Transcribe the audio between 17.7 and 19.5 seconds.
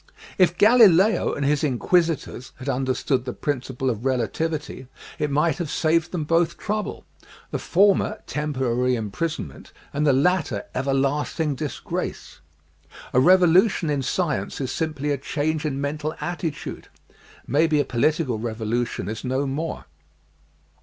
a political revolution is no